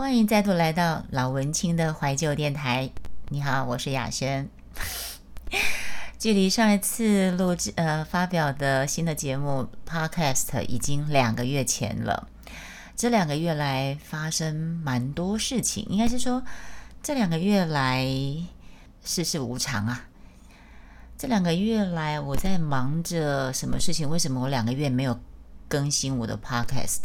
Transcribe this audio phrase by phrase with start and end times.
[0.00, 2.90] 欢迎再度来到老文青的怀旧电台。
[3.28, 4.48] 你好，我是雅轩。
[6.18, 12.26] 距离上一次录制呃发表的新的节目 Podcast 已经两个月前了。
[12.96, 16.42] 这两个月来发生蛮多事情，应该是说
[17.02, 18.06] 这两个月来
[19.04, 20.06] 世事无常啊。
[21.18, 24.08] 这两个月来我在忙着什么事情？
[24.08, 25.20] 为什么我两个月没有
[25.68, 27.02] 更新我的 Podcast？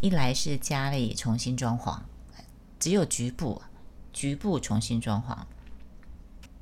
[0.00, 1.98] 一来是家里重新装潢，
[2.78, 3.60] 只有局部，
[4.12, 5.36] 局部重新装潢，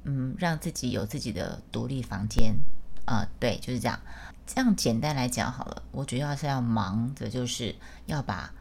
[0.05, 2.57] 嗯，让自己有自己的独立房间，
[3.05, 4.01] 啊，对，就是这样。
[4.47, 7.75] 这样简单来讲好了，我主要是要忙的就是
[8.07, 8.55] 要把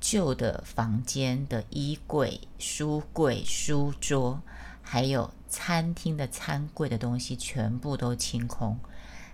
[0.00, 4.42] 旧的房间的衣柜、书柜、书桌，
[4.82, 8.78] 还有餐厅的餐柜的东西全部都清空，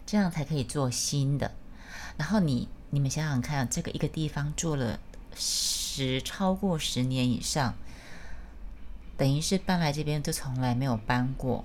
[0.07, 1.51] 这样才可以做新的。
[2.17, 2.69] 然后你。
[2.91, 4.99] 你们想想看，这个一个地方住了
[5.35, 7.75] 十超过十年以上，
[9.17, 11.65] 等于是搬来这边就从来没有搬过，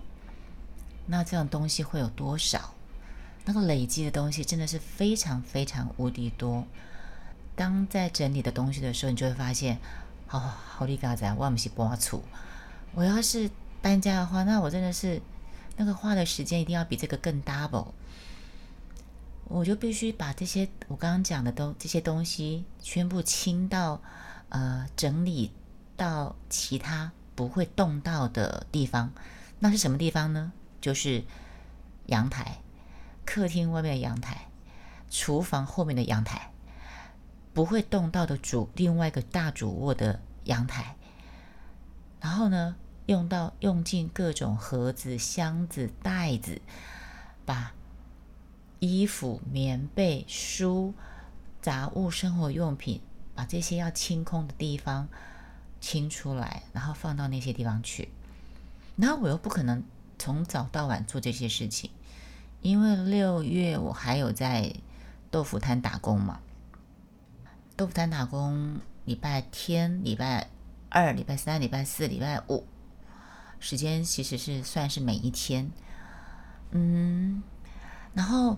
[1.07, 2.73] 那这样东西会有多少？
[3.45, 6.65] 那个累积的东西真的是非常非常无敌多。
[7.55, 9.77] 当在整理的东西的时候，你就会发现，
[10.29, 12.23] 哦，好厉害仔，我不是搬出。
[12.93, 13.49] 我要是
[13.81, 15.21] 搬家的话，那我真的是
[15.77, 17.87] 那个花的时间一定要比这个更 double。
[19.45, 24.01] 我就必须把这些我刚刚讲的都这些东西全部清到，
[24.49, 25.51] 呃，整理
[25.95, 29.13] 到其他不会动到的地方。
[29.59, 30.51] 那是什么地方呢？
[30.81, 31.23] 就是
[32.07, 32.61] 阳台、
[33.25, 34.47] 客厅外面的阳台、
[35.09, 36.51] 厨房后面的阳台，
[37.53, 40.95] 不会动到的主另外一个大主卧的阳台。
[42.19, 46.61] 然后呢，用到用尽各种盒子、箱子、袋子，
[47.45, 47.73] 把。
[48.85, 50.93] 衣服、棉被、书、
[51.61, 52.99] 杂物、生活用品，
[53.33, 55.07] 把这些要清空的地方
[55.79, 58.09] 清出来，然后放到那些地方去。
[58.97, 59.81] 然后我又不可能
[60.19, 61.89] 从早到晚做这些事情，
[62.61, 64.73] 因为六月我还有在
[65.31, 66.41] 豆腐摊打工嘛。
[67.77, 70.49] 豆腐摊打工，礼拜天、礼拜
[70.89, 72.67] 二、礼拜三、礼拜四、礼拜五，
[73.59, 75.71] 时间其实是算是每一天。
[76.71, 77.41] 嗯，
[78.13, 78.57] 然后。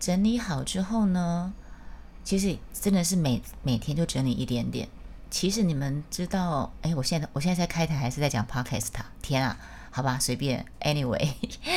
[0.00, 1.52] 整理好之后呢，
[2.24, 4.88] 其实真的是每每天就整理一点点。
[5.30, 8.88] 其实你们知道，哎，我现在我现在在开台还是在讲 podcast？
[9.22, 9.56] 天啊，
[9.90, 10.64] 好吧，随便。
[10.80, 11.34] Anyway，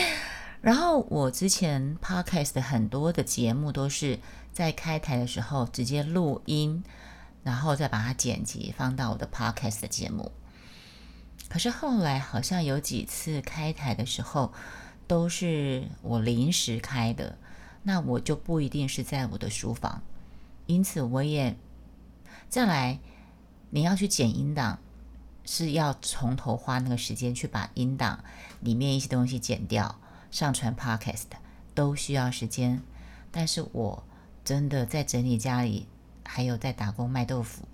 [0.61, 4.17] 然后我之前 podcast 很多的节目都是
[4.53, 6.81] 在开台的时候直接录音，
[7.43, 10.31] 然后再把它剪辑放到我的 podcast 的节目。
[11.49, 14.51] 可是后来好像有几次开台的时候
[15.05, 17.37] 都是我临时开的。
[17.83, 20.01] 那我就不一定是在我的书房，
[20.65, 21.55] 因此我也
[22.49, 22.99] 再来。
[23.75, 24.77] 你要去剪音档，
[25.45, 28.23] 是要从头花那个时间去把音档
[28.59, 29.99] 里面一些东西剪掉，
[30.29, 31.23] 上传 Podcast
[31.73, 32.83] 都需要时间。
[33.31, 34.03] 但是我
[34.45, 35.87] 真的在整理家里，
[36.23, 37.67] 还有在打工卖豆腐，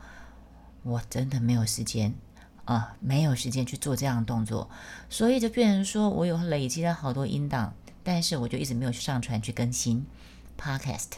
[0.84, 2.16] 我真的没有时间
[2.64, 4.70] 啊，没有时间去做这样的动作，
[5.10, 7.74] 所以就变成说我有累积了好多音档。
[8.12, 10.04] 但是我就一直没有去上传去更新
[10.60, 11.10] Podcast，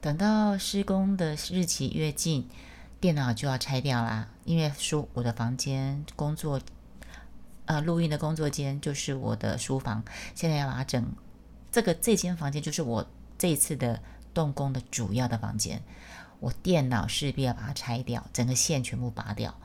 [0.00, 2.48] 等到施工的日期越近，
[2.98, 4.28] 电脑就要拆掉啦。
[4.44, 6.60] 因为书我的房间工作，
[7.66, 10.02] 呃，录音的工作间就是我的书房，
[10.34, 11.14] 现在要把它整。
[11.70, 14.02] 这个这间房间就是我这次的
[14.34, 15.80] 动工的主要的房间，
[16.40, 19.56] 我电脑势必要把它拆掉，整个线全部拔掉。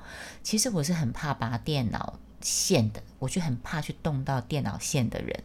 [0.44, 5.44] 其实我是很怕拔电脑线的，我就很怕去动到电脑线的人。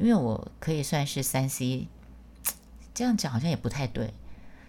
[0.00, 1.86] 因为我可以算是三 C，
[2.94, 4.14] 这样讲好像也不太对。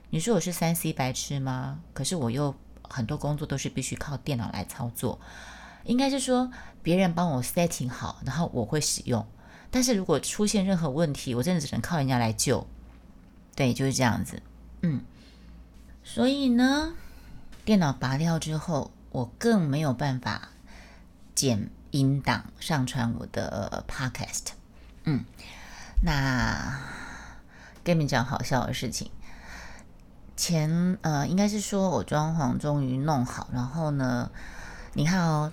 [0.09, 1.79] 你说我是三 C 白痴吗？
[1.93, 2.53] 可是我又
[2.83, 5.21] 很多工作都是必须靠电脑来操作，
[5.85, 6.51] 应该是说
[6.83, 9.25] 别人帮我 setting 好，然后我会使用。
[9.69, 12.67] 但是如果出现任何问题，我真的只能靠人家来救。
[13.55, 14.43] 对，就是这样子。
[14.81, 15.01] 嗯，
[16.03, 16.93] 所以呢，
[17.63, 20.49] 电脑拔掉之后，我更没有办法
[21.33, 24.60] 剪音档上传我的 podcast。
[25.03, 25.25] 嗯，
[26.03, 26.79] 那
[27.83, 29.09] 跟你们讲好笑的事情。
[30.37, 34.29] 前呃，应该是说我装潢终于弄好，然后呢，
[34.93, 35.51] 你看哦，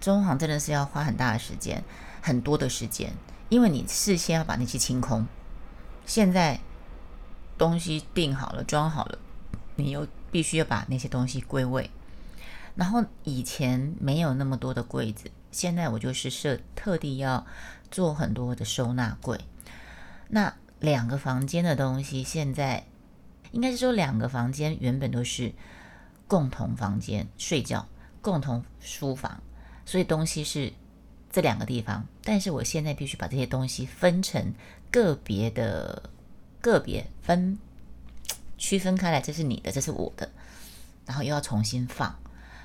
[0.00, 1.82] 装潢真的是要花很大的时间，
[2.22, 3.12] 很多的时间，
[3.48, 5.26] 因为你事先要把那些清空。
[6.06, 6.60] 现在
[7.58, 9.18] 东西定好了，装好了，
[9.76, 11.90] 你又必须要把那些东西归位。
[12.76, 17.44] 然后以前没有那么多的柜子，现在我就是设特地要。
[17.94, 19.38] 做很多的收纳柜，
[20.26, 22.86] 那两个房间的东西，现在
[23.52, 25.52] 应该是说两个房间原本都是
[26.26, 27.86] 共同房间睡觉，
[28.20, 29.40] 共同书房，
[29.86, 30.72] 所以东西是
[31.30, 32.04] 这两个地方。
[32.24, 34.52] 但是我现在必须把这些东西分成
[34.90, 36.10] 个别的、
[36.60, 37.56] 个别分
[38.58, 40.28] 区分开来，这是你的，这是我的，
[41.06, 42.18] 然后又要重新放。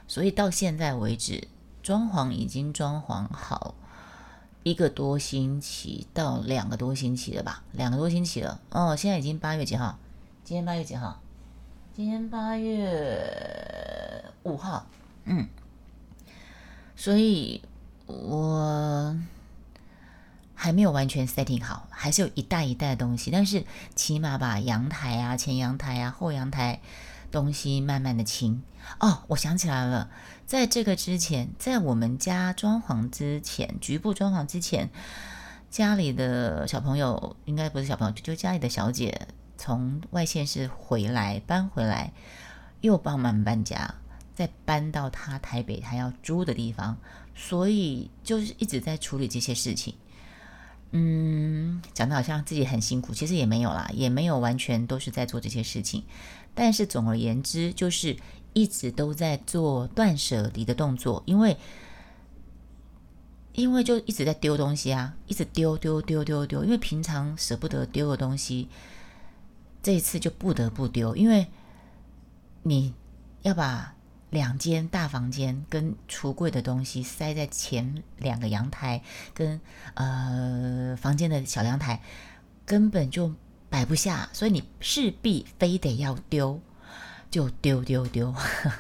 [0.08, 1.48] 所以到现在为止，
[1.84, 3.76] 装潢已经装潢好
[4.64, 7.64] 一个多星期到两个多星期了吧？
[7.72, 8.60] 两个多星期了。
[8.70, 9.98] 哦，现在已经八月几号？
[10.44, 11.22] 今天八月几号？
[11.96, 14.86] 今天八月五号。
[15.26, 15.48] 嗯，
[16.96, 17.62] 所以
[18.06, 19.18] 我
[20.54, 23.64] 还没有完全 setting 好，还是有一袋一袋的东西，但是
[23.96, 26.82] 起码把阳台啊、前阳台啊、后阳台。
[27.31, 28.62] 东西慢慢的清
[29.00, 30.10] 哦，我想起来了，
[30.46, 34.90] 在这个之前，在我们家装潢之前，局部装潢之前，
[35.70, 39.28] 家里的小朋友应该不是小朋友，就家里的小姐
[39.58, 42.12] 从外县市回来搬回来，
[42.81, 43.96] 又帮忙搬家，
[44.34, 46.98] 再搬到他台北她要租的地方，
[47.36, 49.94] 所以就是一直在处理这些事情。
[50.92, 56.04] 嗯，讲的好像自己很辛苦，其实也没有啦，也没有完全都是在做这些事情。
[56.56, 58.18] 但是总而言之，就是
[58.54, 61.56] 一直都在做断舍离的动作，因为
[63.54, 68.68] 因为就一直在丢东西啊，一直丢丢丢丢丢，因为平常舍不得丢的东西，
[69.84, 71.48] 这一次就不得不丢，因为
[72.64, 72.94] 你
[73.44, 73.96] 要把
[74.30, 79.02] 两间大房间跟橱柜的东西塞在前两个阳台
[79.34, 79.60] 跟
[79.94, 82.02] 呃房间的小阳台，
[82.66, 83.34] 根本就。
[83.72, 86.60] 摆不下，所以你势必非得要丢，
[87.30, 88.34] 就丢丢丢，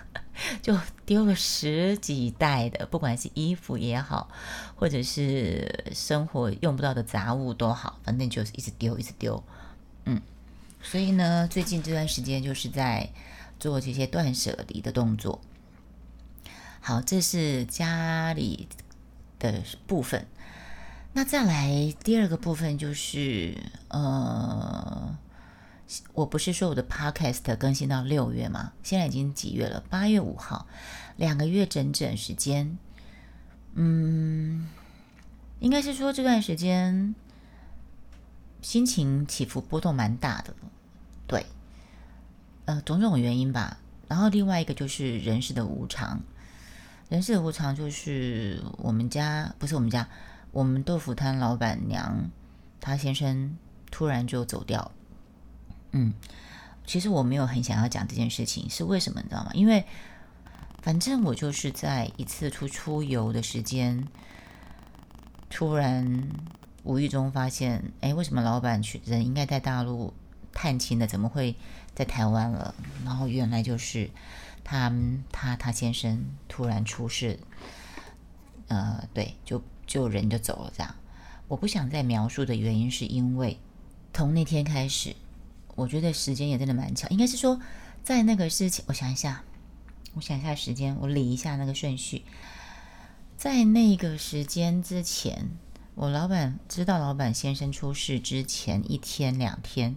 [0.63, 0.75] 就
[1.05, 4.31] 丢了十几袋的，不管是衣服也好，
[4.75, 9.43] 或者是生活用不到的杂物都好，反正就是一直丢，一直丢。
[10.05, 10.19] 嗯，
[10.81, 13.07] 所以呢，最近这段时间就是在
[13.59, 15.41] 做这些断舍离的动作。
[16.81, 18.67] 好，这是家里
[19.37, 20.25] 的部分。
[21.13, 23.57] 那再来第二个部分就是，
[23.89, 25.17] 呃，
[26.13, 28.73] 我不是说我的 podcast 更新到六月吗？
[28.83, 29.83] 现在已经几月了？
[29.89, 30.67] 八月五号，
[31.17, 32.77] 两个月整整时间。
[33.73, 34.67] 嗯，
[35.59, 37.13] 应该是说这段时间
[38.61, 40.53] 心情起伏波动蛮大的，
[41.27, 41.45] 对，
[42.69, 43.79] 呃，种种原因吧。
[44.07, 46.21] 然后另外一个就是人事的无常，
[47.09, 50.07] 人事的无常就是我们家不是我们家。
[50.51, 52.29] 我们豆腐摊老板娘，
[52.79, 53.57] 她先生
[53.89, 54.91] 突然就走掉。
[55.93, 56.13] 嗯，
[56.85, 59.49] 其实我没有很想要讲这件事情，是为什么你知道吗？
[59.55, 59.83] 因为
[60.83, 64.07] 反正我就是在一次出出游的时间，
[65.49, 66.29] 突然
[66.83, 70.13] 无意中发现，哎，为什么老板去人应该在大陆
[70.51, 71.55] 探亲的，怎么会
[71.99, 72.73] 在台湾了？
[73.03, 74.09] 然后原来就是
[74.63, 74.91] 他
[75.31, 77.37] 他他先生突然出事，
[78.69, 79.61] 呃，对，就。
[79.89, 80.95] 就人就走了，这样。
[81.47, 83.57] 我不想再描述的原因，是因为
[84.13, 85.15] 从那天开始，
[85.73, 87.07] 我觉得时间也真的蛮巧。
[87.07, 87.59] 应该是说，
[88.03, 89.41] 在那个事情，我想一下，
[90.13, 92.21] 我想一下时间，我理一下那个顺序。
[93.35, 95.49] 在那个时间之前，
[95.95, 99.95] 我老板知道老板先生出事之前一天两天，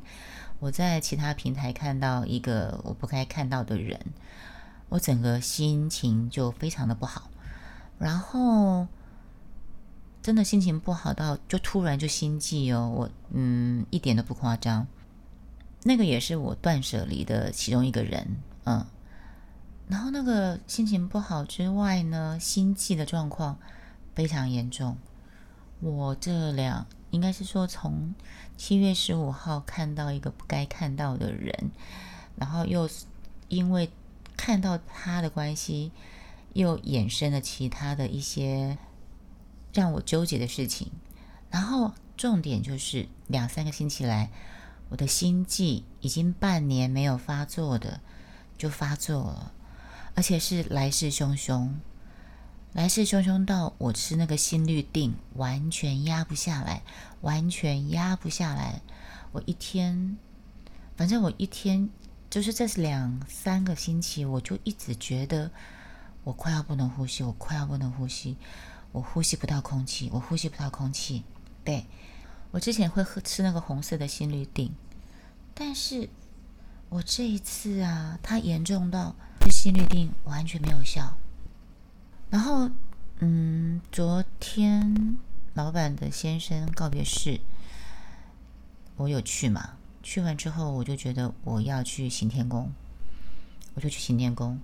[0.63, 3.99] 我在其他平台看到一个我不该看到的人，
[4.91, 7.29] 我整个心情就非常的不好，
[7.99, 8.87] 然后。
[10.23, 14.87] 真的心情不好到就突然就心悸哦，我嗯一点都不夸张。
[15.83, 18.87] 那个也是我断舍离的其中一个人，嗯。
[19.89, 23.59] 然后那个心情不好之外呢，心悸的状况
[24.15, 24.97] 非常严重。
[25.81, 28.13] 我这两应该是说从
[28.57, 31.71] 七月十五号看到一个不该看到的人，
[32.35, 32.91] 然后又
[33.47, 33.89] 因为
[34.37, 35.93] 看到他的关系，
[36.55, 38.77] 又衍生了其他的一些。
[39.75, 40.93] 让我纠结的事情，
[41.49, 44.31] 然后重点就是两三个星期来，
[44.91, 48.03] 我的心悸已经半年没有发作的，
[48.59, 49.55] 就发作了，
[50.15, 51.71] 而且是来势汹汹，
[52.73, 56.83] 来势汹汹到我吃那个心率定完全压不下来，
[57.21, 58.81] 完全压不下来。
[59.33, 60.17] 我一天，
[60.97, 61.91] 反正我一天
[62.31, 65.51] 就是这两三个星期，我就一直觉得
[66.25, 68.37] 我快要不能呼吸，我快要不能呼吸。
[68.91, 71.25] 我呼吸不到空气，我呼吸不到空气。
[71.65, 71.87] 对
[72.51, 74.73] 我之前会喝吃那个红色的心率定，
[75.55, 76.09] 但是
[76.89, 79.15] 我这一次啊，它严重到
[79.51, 81.17] 心率定完全没有效。
[82.33, 82.71] 然后，
[83.19, 85.19] 嗯，昨天
[85.53, 87.39] 老板的先生告别式，
[88.97, 89.77] 我有去嘛？
[90.03, 92.73] 去完之后，我就觉得我要去行天宫，
[93.75, 94.59] 我就去行天宫。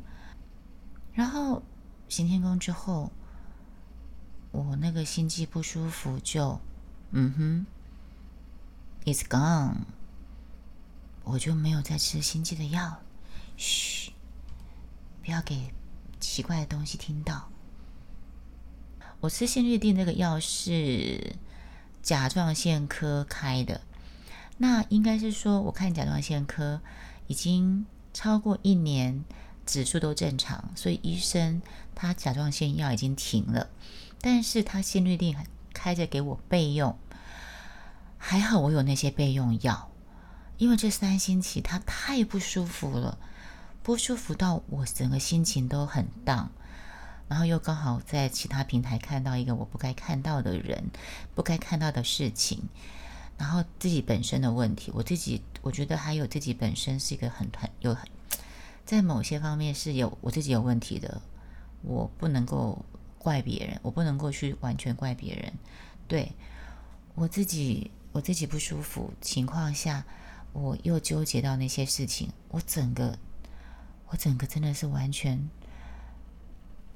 [1.13, 1.63] 然后
[2.09, 3.13] 行天宫之后，
[4.51, 6.59] 我那个心悸不舒服就，
[7.11, 7.67] 嗯哼
[9.05, 9.75] ，it's gone，
[11.23, 13.03] 我就没有再吃心悸的药。
[13.59, 14.11] 嘘，
[15.23, 15.71] 不要给
[16.19, 17.51] 奇怪的东西听到。
[19.21, 21.35] 我吃心律定那个药是
[22.03, 23.81] 甲状腺科开的，
[24.59, 26.81] 那应该是说我看甲状腺科
[27.27, 27.85] 已经
[28.15, 29.25] 超过一年，
[29.67, 31.61] 指数都正常，所以医生
[31.95, 33.69] 他甲状腺药已经停了，
[34.21, 35.37] 但是他心律定
[35.75, 36.97] 开着给我备用，
[38.17, 39.91] 还好我有那些备用药，
[40.59, 43.19] 因为这三星期他太不舒服了，
[43.83, 46.51] 不舒服到我整个心情都很荡。
[47.29, 50.85] 然后又刚好在其他平台看到一个我不该看到的人，
[51.35, 52.63] 不该看到的事情，
[53.37, 57.95] 然后自己本身的问题，我自己我觉得还有自己本身是一个很团有，
[58.87, 61.21] 在某些方面是有我自己有问题的，
[61.83, 62.83] 我不能够
[63.19, 65.53] 怪别人，我不能够去完全怪别人，
[66.07, 66.33] 对
[67.15, 70.03] 我自己我自己不舒服情况下，
[70.55, 73.19] 我又纠结到那些事情，我整个
[74.07, 75.51] 我整个真的是完全。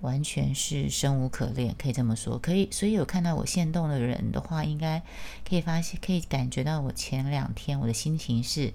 [0.03, 2.39] 完全是生无可恋，可以这么说。
[2.39, 5.03] 可以，所以有看到我现动的人的话，应该
[5.49, 8.75] 可以发现，可以感觉到我前两天我的心情是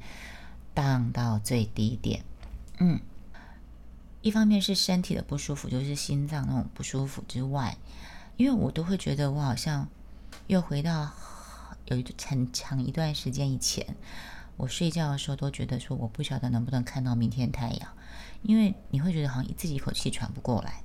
[0.73, 2.23] 荡到最低点。
[2.79, 2.99] 嗯，
[4.21, 7.77] 一方面是身体的不舒服，就是心脏那种不舒服之外，
[8.37, 9.87] 因为我都会觉得我好像
[10.47, 11.11] 又回到
[11.87, 13.85] 有一很长一段时间以前，
[14.55, 17.89] 我睡觉的时候都觉得说，我不晓得能不能看到明天太阳，
[18.43, 20.81] 因为你会觉得好像自己一口气喘不过来。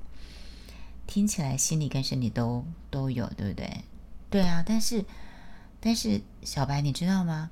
[1.07, 3.85] 听起来心理跟身体都都有，对不对？
[4.31, 5.05] 对啊，但是
[5.81, 7.51] 但是小白，你知道吗？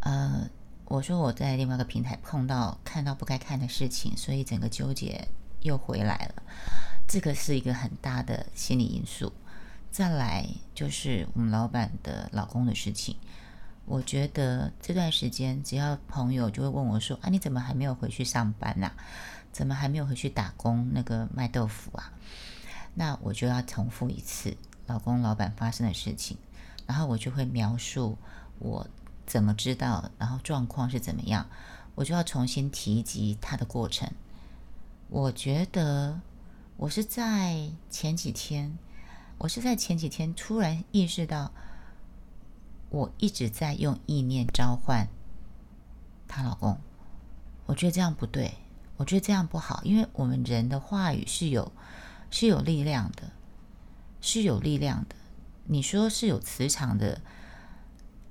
[0.00, 0.48] 呃，
[0.86, 5.28] 我说我在另外一个平台碰到看到不该看的事情，所以整个纠结
[5.60, 6.42] 又回来了。
[7.06, 9.32] 这个是一个很大的心理因素。
[9.90, 13.16] 再来就是我们老板的老公的事情，
[13.84, 18.90] 我觉得这段时间只要朋友就会问我说：“啊，你怎么还没有回去上班呐？”
[19.52, 20.90] 怎么还没有回去打工？
[20.92, 22.12] 那个卖豆腐啊，
[22.94, 24.56] 那我就要重复一次
[24.86, 26.38] 老公老板发生的事情，
[26.86, 28.16] 然后我就会描述
[28.58, 28.88] 我
[29.26, 31.46] 怎么知道，然后状况是怎么样，
[31.94, 34.10] 我就要重新提及他的过程。
[35.08, 36.20] 我觉得
[36.78, 38.78] 我是在前几天，
[39.36, 41.52] 我是在前几天突然意识到，
[42.88, 45.08] 我一直在用意念召唤
[46.26, 46.78] 她老公，
[47.66, 48.54] 我觉得这样不对。
[48.96, 51.72] 我觉得这样不好，因为我们人的话语是有
[52.30, 53.30] 是有力量的，
[54.20, 55.16] 是有力量的。
[55.64, 57.20] 你说是有磁场的，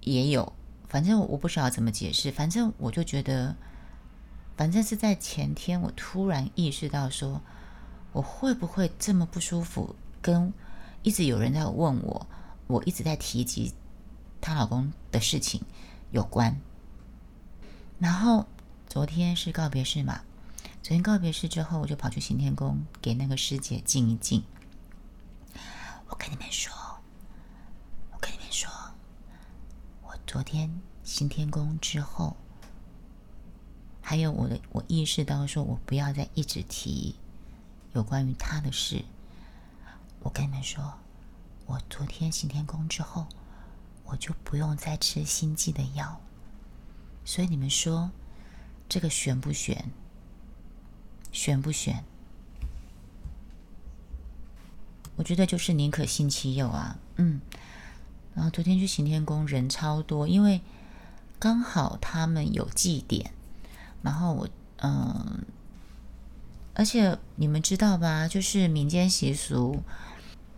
[0.02, 0.54] 也有。
[0.88, 2.32] 反正我不知道怎么解释。
[2.32, 3.56] 反正我就觉得，
[4.58, 7.42] 反正是在前天，我突然意识到说，
[8.12, 10.54] 我会不会这么不舒服，跟
[11.04, 12.28] 一直有人在问我，
[12.68, 13.74] 我一直在提及
[14.40, 15.62] 她老公的事情
[16.12, 16.60] 有关。
[18.00, 18.46] 然后
[18.88, 20.22] 昨天是告别式嘛。
[20.92, 24.44] 昨天告别式之后，我就跑去行天宫给那个师姐静一静。
[26.10, 26.74] 我跟你们说，
[28.12, 28.70] 我跟你们说，
[30.04, 32.36] 我昨天行天宫之后，
[34.02, 37.16] 还有我的，我意识到说我不要再一直提
[37.94, 39.06] 有关于他的事。
[40.20, 40.96] 我跟你们说，
[41.68, 43.28] 我昨天行天宫之后，
[44.04, 46.20] 我就不用再吃心悸的药。
[47.24, 48.12] 所以你们说
[48.90, 49.90] 这个悬不悬？
[51.32, 52.04] 选不选？
[55.18, 57.42] 我觉得就是宁可信其有啊，嗯。
[58.34, 60.62] 然后昨天去行天宫人超多，因为
[61.38, 63.32] 刚好他们有祭典。
[64.02, 65.44] 然后我，嗯，
[66.74, 68.28] 而且你们知道吧？
[68.28, 69.84] 就是民间习俗，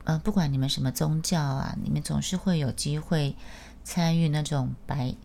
[0.04, 3.36] 呃，不管你们什么宗教啊，你们总是会有机会
[3.84, 5.16] 参与那种白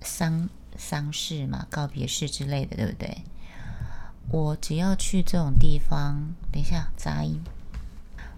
[0.00, 3.22] 丧丧事嘛、告别式之类的，对不对？
[4.28, 7.42] 我只要去这种地方，等一下杂音。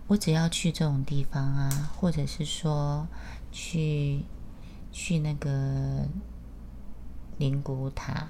[0.06, 3.06] 我只要去这种地方啊，或者是说
[3.50, 4.22] 去
[4.92, 6.06] 去那个
[7.38, 8.28] 灵谷塔，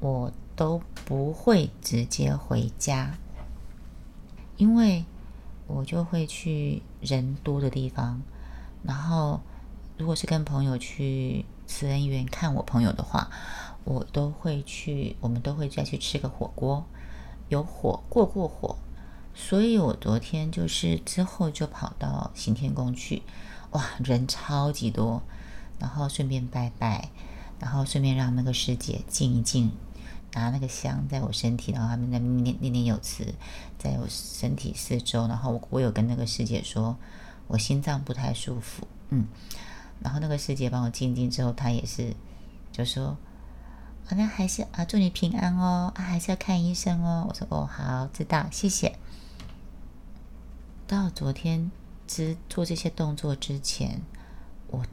[0.00, 3.14] 我都不会直接回家，
[4.56, 5.04] 因为
[5.68, 8.20] 我就会去人多的地方。
[8.82, 9.40] 然后，
[9.96, 13.30] 如果是跟朋友去慈恩院看我朋友的话。
[13.84, 16.84] 我都会去，我们都会再去吃个火锅，
[17.48, 18.76] 有火过过火，
[19.34, 23.22] 所以我昨天就是之后就跑到行天宫去，
[23.72, 25.22] 哇，人超级多，
[25.78, 27.10] 然后顺便拜拜，
[27.60, 29.70] 然后顺便让那个师姐静一静，
[30.32, 33.34] 拿那个香在我身体，然后他们在念念念有词，
[33.78, 36.96] 在我身体四周，然后我我有跟那个师姐说，
[37.46, 39.26] 我心脏不太舒服，嗯，
[40.00, 42.14] 然后那个师姐帮我静静之后，她也是
[42.72, 43.16] 就说，
[44.08, 47.26] 啊，那还是啊，祝你平安哦，啊，还是要看医生哦。
[47.28, 48.98] 我说哦，好，知道，谢谢。
[50.86, 51.70] 到昨天
[52.06, 54.02] 之做这些动作之前，
[54.68, 54.84] 我。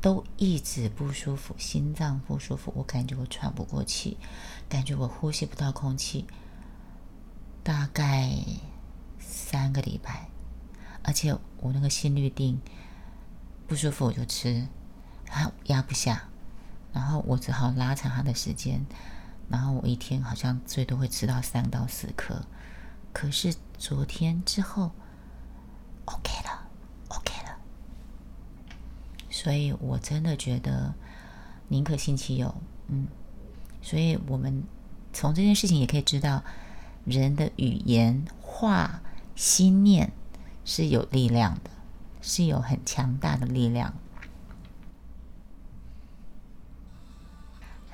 [0.00, 4.16] 都一直不舒服，心脏不舒服，我感觉我喘不过气，
[4.68, 6.24] 感觉我呼吸不到空气，
[7.64, 8.30] 大概
[9.18, 10.28] 三个礼拜，
[11.02, 12.60] 而且我那个心率定
[13.66, 14.68] 不舒服我就吃，
[15.30, 16.27] 啊压不下，
[16.92, 18.84] 然后我只好拉长它的时间，
[19.48, 22.42] 然后我一天好像最多会吃到三到四颗，
[23.12, 24.90] 可是昨天之后
[26.06, 26.68] ，OK 了
[27.08, 27.58] ，OK 了。
[29.30, 30.94] 所以我真的觉得
[31.68, 32.54] 宁可信其有，
[32.88, 33.06] 嗯，
[33.82, 34.64] 所以我们
[35.12, 36.42] 从这件事情也可以知道，
[37.04, 39.00] 人的语言、话、
[39.36, 40.12] 心念
[40.64, 41.70] 是有力量的，
[42.20, 43.94] 是有很强大的力量。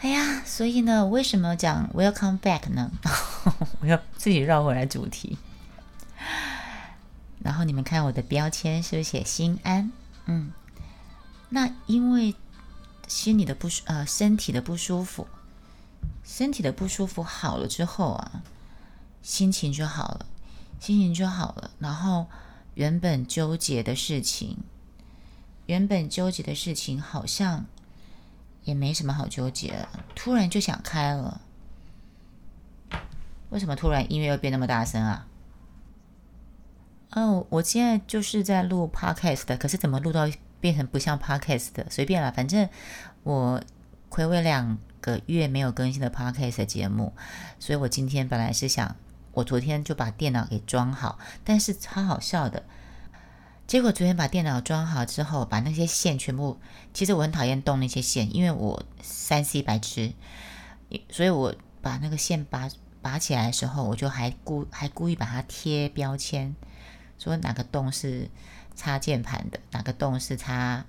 [0.04, 2.90] 哎呀，所以呢，为什么讲 Welcome back 呢？
[3.80, 5.38] 我要自己绕回来主题。
[7.42, 9.90] 然后你们看我的标签是不是写心安？
[10.26, 10.52] 嗯。
[11.48, 12.34] 那因为
[13.08, 15.26] 心里的不舒呃身体的不舒服，
[16.22, 18.42] 身体的不舒服好了之后啊，
[19.22, 20.26] 心情就好了，
[20.80, 21.70] 心情就好了。
[21.78, 22.26] 然后
[22.74, 24.58] 原本纠结的事情，
[25.64, 27.64] 原本纠结的事情好像
[28.64, 31.40] 也没什么好纠结，突然就想开了。
[33.50, 35.26] 为什么突然音乐又变那么大声啊？
[37.12, 40.28] 哦，我现在就是在录 podcast 的，可是怎么录到？
[40.60, 42.66] 变成不像 podcast 的，随便了，反正
[43.22, 43.62] 我
[44.08, 47.12] 回味两个月没有更新的 podcast 节目，
[47.60, 48.96] 所以我今天本来是想，
[49.32, 52.62] 我昨天就把电脑给装好，但是超好笑的，
[53.66, 56.58] 结果昨天把电脑装好之后，把那些线全部，
[56.92, 60.12] 其实我很讨厌动那些线，因为我三 C 白痴，
[61.10, 62.68] 所以我把那个线拔
[63.02, 66.54] 拔起来的时候，我就还故还故意把它贴标签，
[67.18, 68.30] 说哪个洞是。
[68.76, 70.84] 插键盘的哪个洞是插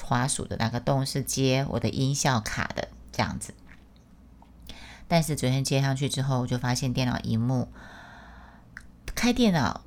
[0.00, 3.52] 滑鼠的，哪个洞是接我的音效卡的，这样子。
[5.08, 7.66] 但是昨天接上去之后，我就发现电脑荧幕
[9.16, 9.80] 开电脑，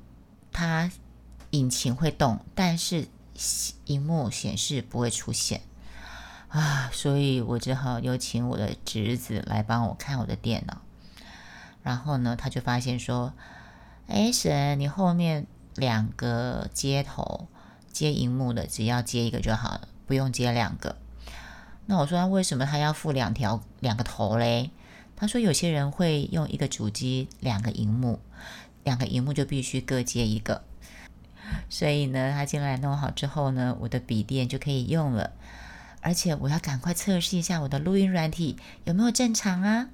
[0.52, 0.90] 它
[1.54, 3.08] 引擎会动，但是
[3.86, 5.62] 荧幕显示不会出现
[6.48, 10.82] 啊，所以我只好有请我的侄子来帮我看我的电脑。
[11.82, 13.32] 然后呢，他就发现说
[14.08, 17.48] ：“哎，神，你后面。”两个接头
[17.90, 20.94] 接荧幕的，只要接一个就好了，不用接两个。
[21.86, 24.70] 那我说，为什么他要付两条两个头嘞？
[25.16, 28.20] 他说，有些人会用一个主机两个荧幕，
[28.84, 30.62] 两个荧幕就必须各接一个。
[31.68, 35.32] 所以呢，他进来弄好之后呢，我的笔电就可以用了。
[36.00, 39.88] 而且我要赶快测试一下我的录音软体有没有正常啊！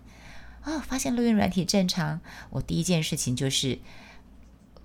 [0.64, 2.20] 哦，发现录音软体正常，
[2.50, 3.78] 我第一件事情就是。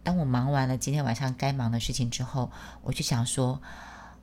[0.04, 2.52] 当我忙完了今天晚上该忙的事情之后，
[2.84, 3.60] 我就想说：“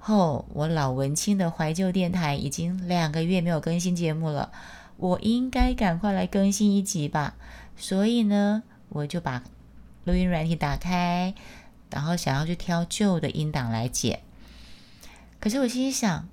[0.07, 4.53] 哦，我老文青的怀旧电台已经两个月没有更新节目了，
[4.97, 7.35] 我应该赶快来更新一集吧。”
[7.77, 9.43] 所以呢，我就把
[10.05, 11.35] 录音软体打开，
[11.93, 14.21] 然后想要去挑旧的音档来剪。
[15.39, 16.29] 可是我心里想：“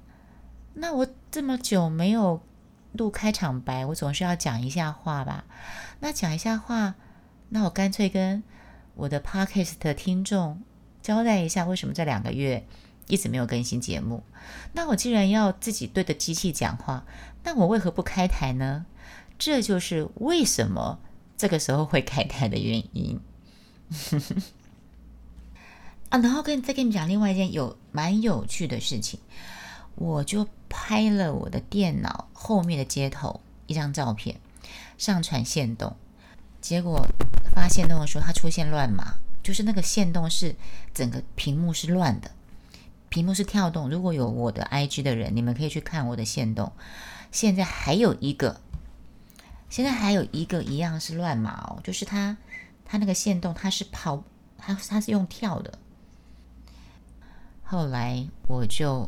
[0.76, 2.42] 那我这么久没有
[2.94, 5.46] 录开场白，我总是要讲一下话吧？
[6.00, 6.96] 那讲一下话，
[7.50, 8.44] 那我干脆跟……”
[8.96, 10.62] 我的 podcast 的听众
[11.02, 12.66] 交代一下，为什么这两个月
[13.08, 14.24] 一直没有更新节目？
[14.74, 17.06] 那我既然要自己对着机器讲话，
[17.46, 18.86] 那我为何不开台呢？
[19.38, 21.00] 这就是为什么
[21.38, 23.22] 这个时候会开台的原因。
[26.10, 29.20] 啊，然后跟再跟你讲另外一件有蛮有趣的事情，
[29.96, 34.40] 我就拍了我的电脑后面的接头一张照片，
[34.98, 35.96] 上传线动。
[36.60, 37.06] 结果
[37.54, 40.56] 发现动的时候，它出现乱码，就是那个线动是
[40.94, 42.32] 整个屏幕是乱的，
[43.08, 43.90] 屏幕是跳动。
[43.90, 46.72] 如果有我的 IG 的人，你们可以去看我的线动。
[47.32, 48.60] 现在还有一个，
[49.70, 52.36] 现在还有一个一样是乱码哦，就是它
[52.84, 54.24] 它那个线动它是跑，
[54.58, 55.78] 它它是用跳的。
[57.70, 59.08] 后来我就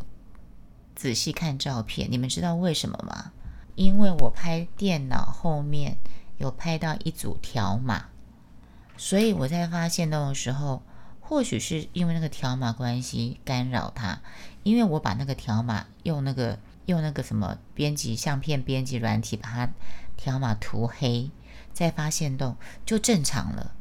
[0.96, 3.32] 仔细看照片，你们知道为什么吗？
[3.76, 5.98] 因为我拍电脑后面。
[6.38, 8.06] 有拍到一组条码，
[8.98, 10.82] 所以我在发现到的时候，
[11.20, 14.22] 或许是因为那个条码关系干扰它，
[14.64, 19.70] 因为我把那个条码用那个用那个什么编辑相片编辑软体把它
[20.18, 21.30] 条码涂黑
[21.74, 23.76] 再发现洞就正常了。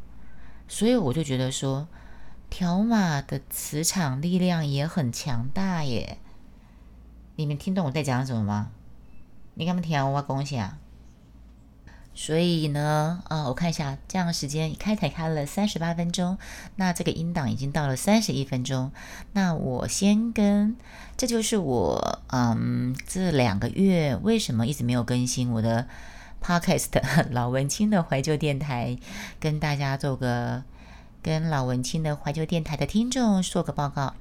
[0.68, 1.88] 所以我就觉得说，
[2.50, 6.18] 条码的磁场力量也很强大耶。
[7.36, 8.70] 你们听懂我在讲什么吗？
[9.54, 10.78] 你干嘛听我恭喜啊？
[12.12, 16.36] 所以呢，啊，我看一下，这样时间开台开了三十八分钟，
[16.76, 18.90] 那这个音档已经到了三十一分钟。
[19.32, 20.76] 那我先跟，
[21.16, 25.86] 这就是我，嗯，这两个月为什么一直没有更新我的
[26.42, 28.98] podcast 老文青的怀旧电台，
[29.38, 30.64] 跟大家做个
[31.22, 34.14] 跟老文青的怀旧电台的听众做个报告。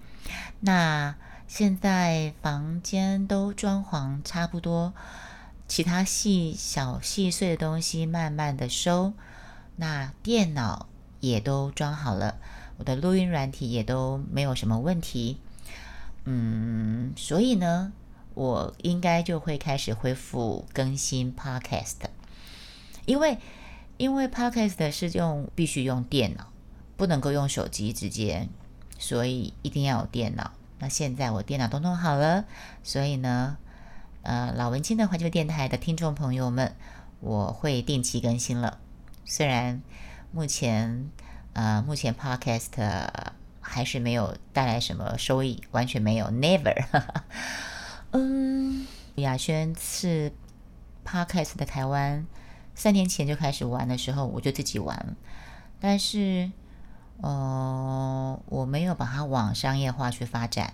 [0.60, 1.16] 那
[1.48, 4.94] 现在房间都装潢差不多。
[5.68, 9.14] 其他细小细碎的东西慢慢的收，
[9.76, 10.88] 那电脑
[11.20, 12.40] 也都装好了，
[12.78, 15.38] 我的录音软体也都没有什么问题，
[16.24, 17.94] 嗯，所以呢，
[18.34, 21.98] 我应该就会开始恢复更新 Podcast，
[23.06, 23.38] 因为
[23.98, 26.48] 因为 Podcast 是用必须用电脑，
[27.00, 28.48] 不能够用手机直接，
[29.00, 30.52] 所以一定要有电脑。
[30.78, 32.46] 那现在我电脑都弄好了，
[32.84, 33.58] 所以呢。
[34.22, 36.76] 呃，老文青的怀旧电台的听众朋友们，
[37.22, 38.78] 我会定期更新了。
[39.24, 39.82] 虽然
[40.34, 41.10] 目前
[41.54, 43.08] 呃，目前 Podcast
[43.62, 46.76] 还是没有带来什么收益，完全没有，Never。
[48.12, 48.86] 嗯，
[49.16, 50.34] 雅轩是
[51.06, 52.28] Podcast 的台湾，
[52.76, 55.16] 三年前就开始玩的时候，我就自己玩，
[55.80, 56.52] 但是
[57.22, 60.74] 呃，我没有把它往商业化去发展。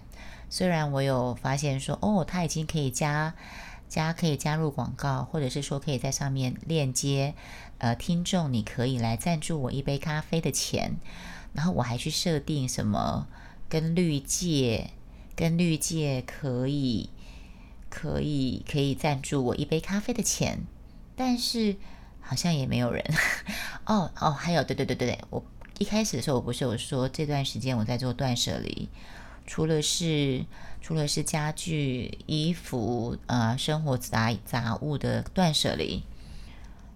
[0.49, 3.33] 虽然我有发现说，哦，它已经可以加
[3.89, 7.33] 加可以加入广告，或者是说可以在上面链接，
[7.79, 10.97] 呃，听众你可以来赞助我一杯咖啡的钱，
[11.53, 13.27] 然后我还去设定什么
[13.67, 14.91] 跟绿界
[15.35, 17.09] 跟绿界可以
[17.89, 20.59] 可以可以赞助我一杯咖啡的钱，
[21.15, 21.75] 但是
[22.21, 23.03] 好像也没有人。
[23.85, 25.43] 哦哦，还有对对对对对，我
[25.77, 28.89] 一开始的时候我不是有说这段时间我在做断舍离。
[29.47, 30.43] 除了是
[30.81, 36.01] 除了是家具、衣服、呃，生活杂杂物的断舍离，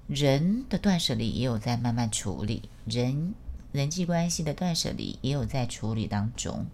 [0.07, 3.35] 人的断舍离也有在慢慢处理，人
[3.71, 6.65] 人际关系的断舍离也有在处理当中。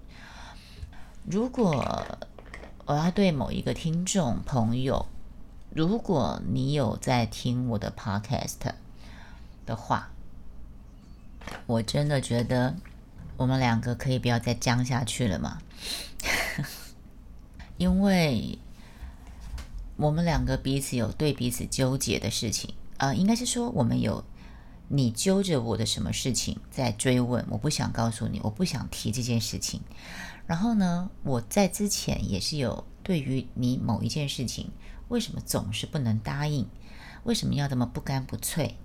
[1.26, 2.06] 如果
[2.86, 5.08] 我要对某一个听众朋友，
[5.72, 8.72] 如果你有在听我的 podcast
[9.66, 10.12] 的话，
[11.66, 12.76] 我真的觉得。
[13.38, 15.62] 我们两个可以不要再僵下去了吗？
[17.76, 18.58] 因为
[19.98, 24.24] 我们两个彼此有对彼此纠结的事情，呃，应该是说我们有
[24.88, 29.82] 你揪着我的什么事情在追问，我不想告诉你，我不想提这件事情。
[30.48, 34.72] 然后呢，我在之前也是有对于你某一件事情，
[35.10, 36.66] 为什么总是不能答应？
[37.26, 38.78] 为什么要这么不干不脆？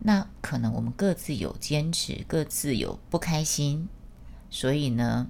[0.00, 3.88] 那可能我们各自有坚持，各自有不开心，
[4.48, 5.26] 所以呢，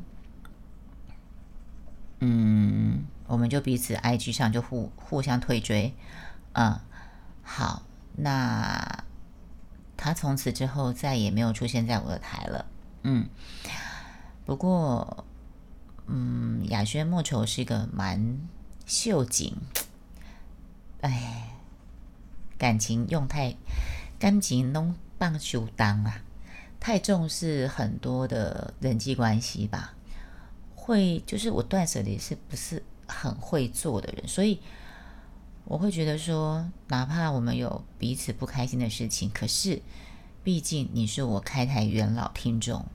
[2.21, 5.95] 嗯，我们就彼此 IG 上就互互相退追，
[6.53, 6.79] 嗯，
[7.43, 7.83] 好，
[8.17, 9.05] 那
[9.97, 12.67] 他从此之后再也没有出现在我的台了，
[13.05, 13.27] 嗯，
[14.45, 15.25] 不过，
[16.07, 18.39] 嗯，雅轩莫愁是一个蛮
[18.85, 19.57] 秀景，
[21.01, 21.55] 哎，
[22.59, 23.57] 感情用太。
[24.19, 26.23] 感情弄棒球当啊，
[26.81, 29.95] 太重视很多的人际关系吧，
[30.75, 34.61] 会就是我断舍离是不是很会做的人，所以
[35.65, 39.81] 我会觉得说，哪怕我们有彼此不开心的事情，可是
[40.43, 42.87] 毕竟你是我开台元老听众，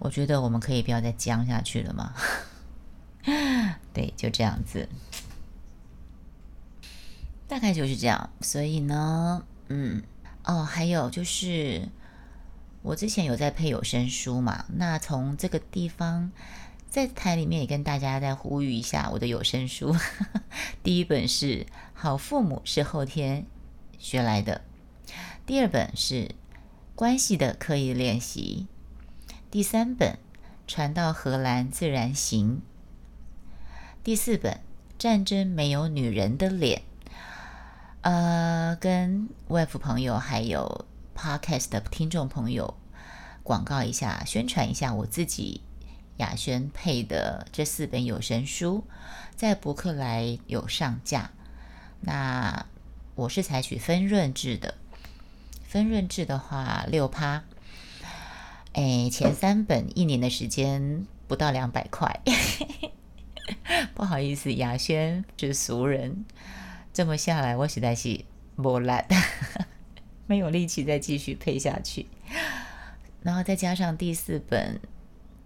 [0.00, 2.14] 我觉得我们可以不要再僵下去了吗？
[3.94, 4.88] 对，就这样子，
[7.46, 10.02] 大概就是这样，所以呢，嗯。
[10.44, 11.88] 哦，还有就是，
[12.82, 14.64] 我之前有在配有声书嘛？
[14.74, 16.32] 那从这个地方，
[16.88, 19.94] 在台里面也跟大家再呼吁一下我的有声书。
[20.82, 21.46] 第一本是
[21.94, 23.46] 《好父母是后天
[23.98, 24.62] 学来的》，
[25.46, 26.14] 第二本是
[26.96, 28.66] 《关系的刻意练习》，
[29.48, 30.14] 第三本
[30.66, 32.56] 《传到荷兰自然行》，
[34.02, 34.54] 第四本
[34.98, 36.80] 《战争没有女人的脸》。
[38.02, 40.86] 呃，跟 Web 朋友还有
[41.16, 42.74] Podcast 的听众朋友
[43.44, 45.60] 广告一下，宣传一下我自己
[46.16, 48.84] 雅轩配的这四本有声书，
[49.36, 51.30] 在博客来有上架。
[52.00, 52.66] 那
[53.14, 54.74] 我是采取分润制的，
[55.64, 57.44] 分润制的话六趴，
[58.72, 62.20] 哎，前三本一年的时间不到两百块，
[63.94, 66.24] 不好意思，雅轩是俗人。
[66.92, 68.24] 这么下来，我实在是
[68.56, 69.06] 磨烂，
[70.26, 72.06] 没有力气再继续配下去。
[73.22, 74.80] 然后再加上第四本，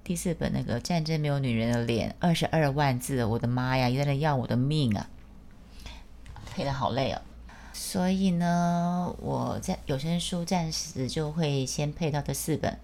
[0.03, 5.09] 第四本那个《战争没有女人的脸》，二十二万字，我的妈呀，在那要我的命啊！
[6.53, 7.21] 配的好累哦。
[7.73, 12.79] 所以呢，我在有声书暂时就会先配到这四本，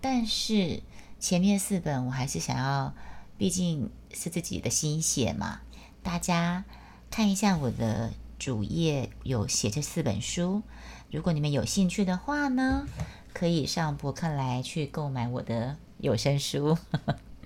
[0.00, 0.82] 但是
[1.18, 2.94] 前面四本我还是想要，
[3.38, 5.60] 毕竟是自己的心血嘛。
[6.02, 6.64] 大家
[7.10, 10.62] 看一下我的主页有写这四本书，
[11.10, 12.86] 如果你们有兴趣的话呢，
[13.34, 16.78] 可以上博客来去购买我的有声书。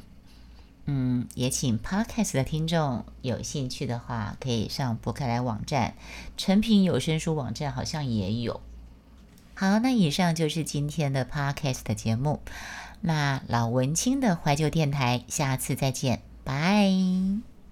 [0.87, 5.95] 嗯，也请 Podcast 的听众有兴趣的话，可以上博客来网站，
[6.37, 8.61] 成品有声书网站好像也有。
[9.55, 12.41] 好，那以上就是今天的 Podcast 节目。
[13.01, 17.54] 那老文青的怀旧电台，下次再见，拜。